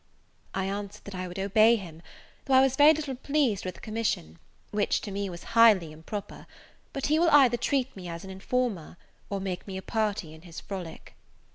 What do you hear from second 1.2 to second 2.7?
would obey him, though I